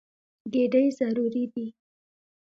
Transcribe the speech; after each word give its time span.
ګېډې 0.53 0.83
ضروري 0.97 1.43
دي. 1.53 1.65